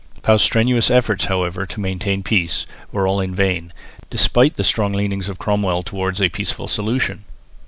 [0.23, 3.71] Pauw's strenuous efforts however to maintain peace were all in vain,
[4.09, 7.23] despite the strong leanings of Cromwell towards a peaceful solution.